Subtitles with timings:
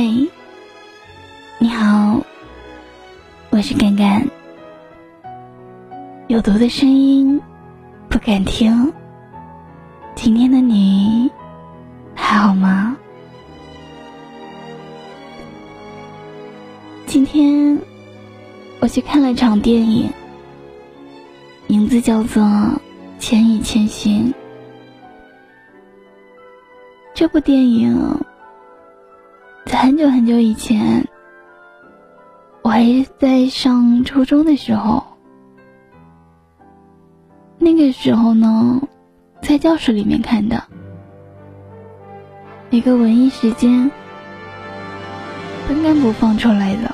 [0.00, 0.30] 嘿，
[1.58, 2.24] 你好，
[3.50, 4.24] 我是干干。
[6.28, 7.40] 有毒的声音
[8.08, 8.92] 不敢听。
[10.14, 11.28] 今天的你
[12.14, 12.96] 还好吗？
[17.04, 17.76] 今天
[18.78, 20.08] 我去看了场电影，
[21.66, 22.44] 名字叫做
[23.18, 24.32] 《千与千寻》。
[27.12, 27.98] 这部电影。
[29.80, 31.06] 很久很久以前，
[32.62, 35.04] 我还在上初中的时候。
[37.58, 38.82] 那个时候呢，
[39.40, 40.64] 在教室里面看的
[42.70, 43.88] 一个文艺时间
[45.68, 46.92] 刚刚播放出来的，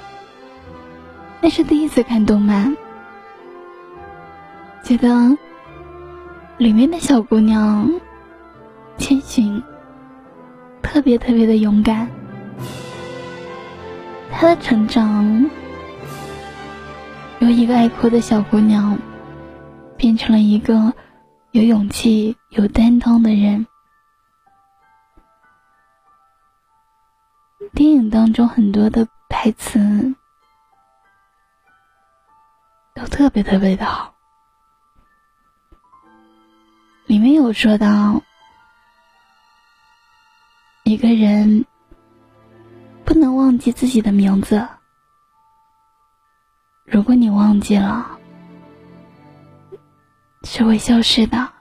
[1.41, 2.77] 那是第一次看动漫，
[4.83, 5.39] 觉得
[6.59, 7.91] 里面的小姑娘
[8.99, 9.63] 千寻
[10.83, 12.11] 特别特别的勇敢。
[14.31, 15.49] 她的成长，
[17.39, 18.99] 由一个爱哭的小姑娘，
[19.97, 20.93] 变成了一个
[21.53, 23.67] 有勇气、有担当的人。
[27.73, 30.15] 电影当中很多的台词
[32.95, 34.15] 都特别特别的好，
[37.07, 38.23] 里面有说到
[40.85, 41.65] 一个人。
[43.05, 44.67] 不能忘记自己的名字。
[46.85, 48.19] 如果你忘记了，
[50.43, 51.53] 是会消失的。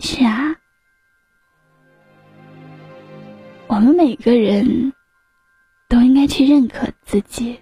[0.00, 0.54] 是啊，
[3.66, 4.92] 我们每个人
[5.88, 7.60] 都应该去认可自己，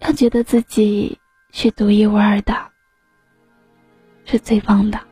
[0.00, 1.18] 要觉得自己
[1.52, 2.54] 是独一无二的，
[4.24, 5.09] 是最棒的。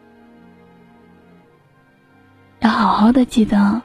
[2.61, 3.81] 要好好的记得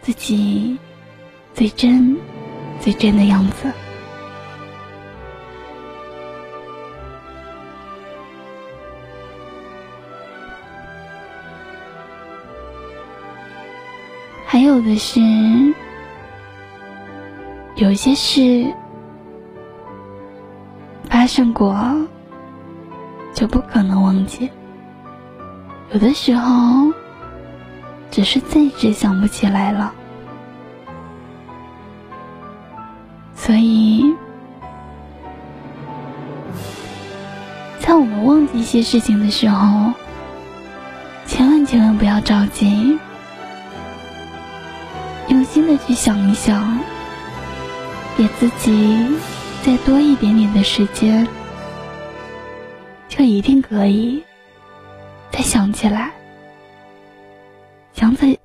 [0.00, 0.78] 自己
[1.52, 2.16] 最真、
[2.80, 3.70] 最真的样子。
[14.46, 15.20] 还有的是，
[17.74, 18.72] 有些事
[21.10, 21.76] 发生过，
[23.32, 24.48] 就不可能忘记。
[25.92, 26.92] 有的时候，
[28.10, 29.92] 只是暂时想不起来了，
[33.36, 34.04] 所以，
[37.78, 39.92] 在我们忘记一些事情的时候，
[41.26, 42.98] 千万千万不要着急，
[45.28, 46.78] 用心的去想一想，
[48.16, 49.06] 给自己
[49.62, 51.24] 再多一点点的时间，
[53.08, 54.24] 就一定可以。
[55.34, 56.12] 再想起来，
[57.92, 58.38] 想起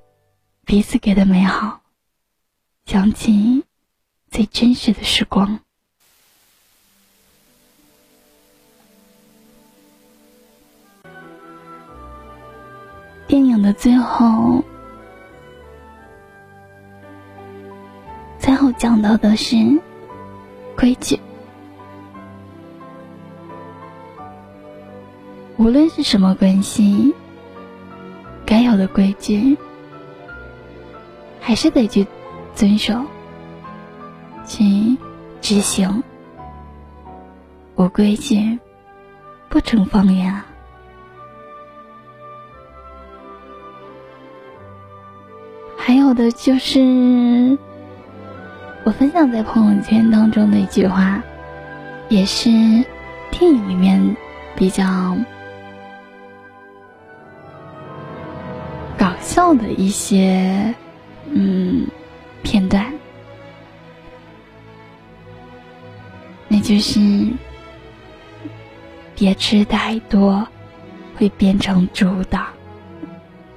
[0.66, 1.82] 彼此给的美好，
[2.88, 3.64] 想起
[4.32, 5.60] 最真实的时光。
[13.28, 14.64] 电影的最后，
[18.40, 19.56] 最后讲到的是
[20.76, 21.20] 规矩。
[25.60, 27.14] 无论是什么关系，
[28.46, 29.58] 该有的规矩
[31.42, 32.08] 还是得去
[32.56, 32.96] 遵守、
[34.46, 34.64] 去
[35.42, 36.02] 执行。
[37.76, 38.58] 无规矩
[39.50, 40.42] 不成方圆。
[45.76, 47.58] 还有的就是
[48.86, 51.22] 我分享在朋友圈当中的一句话，
[52.08, 52.50] 也是
[53.30, 54.16] 电影里面
[54.56, 54.86] 比较。
[59.40, 60.76] 笑的一些
[61.32, 61.88] 嗯
[62.44, 62.86] 片段，
[66.50, 67.00] 那就是
[69.16, 70.46] 别吃太多，
[71.16, 72.38] 会变成猪的，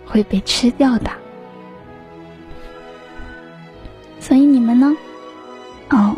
[0.07, 1.11] 会被吃掉的。
[4.21, 4.97] 所以你们呢？
[5.91, 6.15] 哦，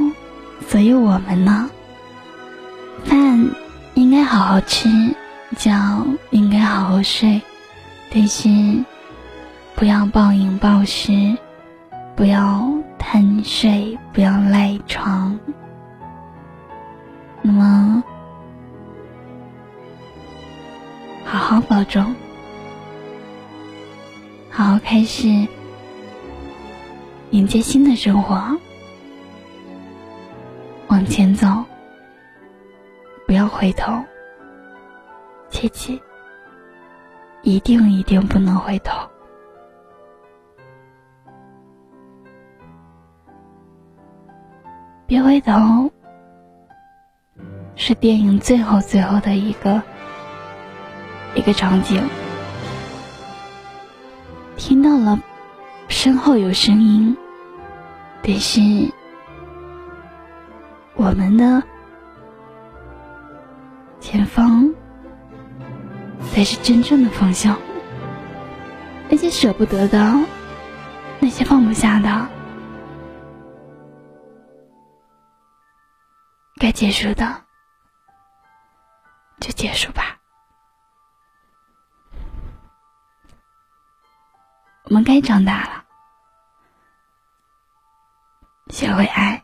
[0.69, 1.71] 所以我们呢？
[3.06, 3.49] 饭
[3.94, 4.91] 应该好好吃，
[5.56, 5.73] 觉
[6.33, 7.41] 应该好好睡，
[8.12, 8.50] 但是。
[9.76, 11.37] 不要暴饮暴食，
[12.17, 12.65] 不要
[12.99, 15.38] 贪睡，不要赖床。
[17.43, 18.03] 那么，
[21.25, 22.15] 好好保重，
[24.49, 25.29] 好好开始
[27.31, 28.56] 迎接新的生活，
[30.87, 31.65] 往前走，
[33.27, 33.93] 不要回头，
[35.50, 36.00] 切记
[37.43, 38.97] 一定一定不能回头。
[45.15, 45.93] 别回头，
[47.77, 49.81] 是电影最后最后的一个
[51.37, 52.03] 一个场景。
[54.57, 55.17] 听到了，
[55.87, 57.17] 身后有声音，
[58.25, 58.61] 但是
[60.97, 61.63] 我们的
[64.01, 64.69] 前方
[66.33, 67.57] 才是真正的方向。
[69.09, 70.13] 那些舍不得的，
[71.21, 72.34] 那些放不下的。
[76.65, 77.45] 该结束的，
[79.39, 80.19] 就结束吧。
[84.85, 85.85] 我们该长大了，
[88.69, 89.44] 学会爱，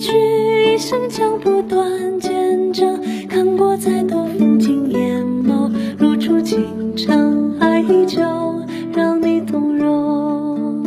[0.00, 0.10] 去，
[0.74, 2.98] 一生将不断见证。
[3.28, 8.22] 看过再多风景，眼眸如初清晨，爱依旧
[8.94, 10.82] 让你动容。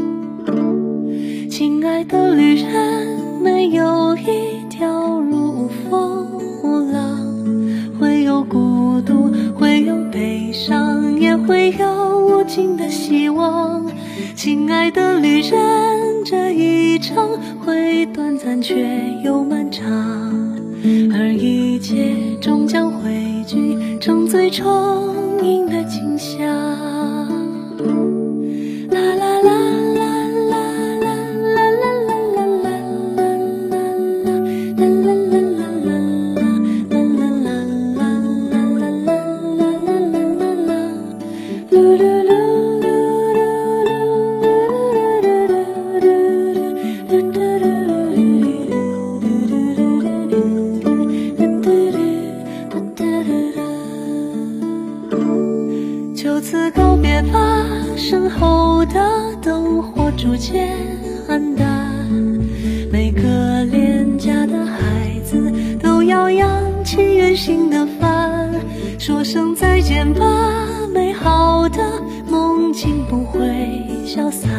[1.48, 6.28] 亲爱的旅人，没有一条路无风
[6.64, 7.20] 无浪，
[8.00, 8.44] 会有。
[8.44, 13.86] 孤独会有悲伤，也会有无尽的希望。
[14.36, 15.93] 亲爱的旅人，
[16.34, 18.76] 这一场会短暂却
[19.24, 19.88] 又漫长，
[21.14, 24.66] 而一切终将汇聚成最充
[25.44, 27.13] 盈的景象。
[69.94, 70.26] 见吧，
[70.92, 71.78] 美好的
[72.28, 73.40] 梦境不会
[74.04, 74.50] 消散。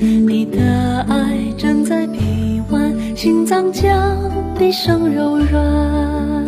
[0.00, 4.16] 你的爱正在臂弯，心脏将
[4.56, 6.46] 毕生柔软。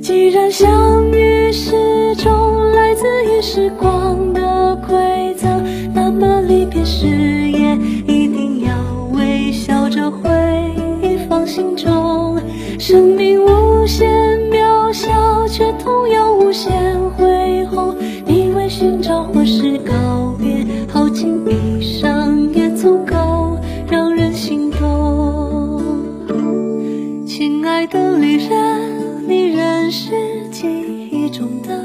[0.00, 5.64] 既然相遇始终来自于时光的馈赠。
[5.92, 8.72] 那么离别时也一定要
[9.12, 10.30] 微笑着回
[11.02, 12.38] 忆放心中，
[12.78, 13.65] 生命无
[19.06, 23.56] 为寻找或是告别，耗尽一生也足够
[23.88, 25.80] 让人心动。
[27.24, 30.10] 亲爱的旅人，你仍是
[30.50, 30.66] 记
[31.12, 31.80] 忆中的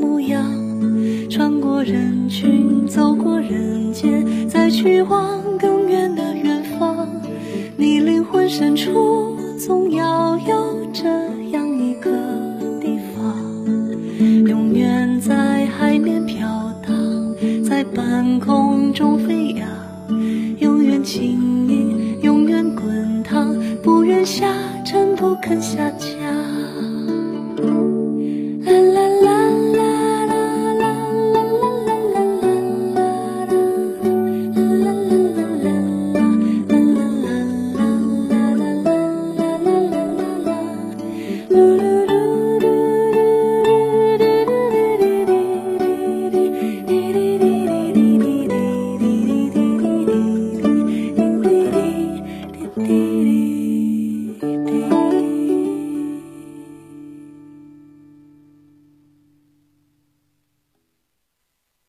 [0.00, 0.44] 模样，
[1.30, 4.26] 穿过人群，走过人间。
[4.46, 7.08] 再去往更远的远方，
[7.78, 11.08] 你灵魂深处总要有这
[11.52, 11.69] 样
[17.94, 19.68] 半空中飞扬，
[20.58, 24.46] 永远轻盈，永远滚烫，不愿下
[24.84, 26.49] 沉，不肯下降。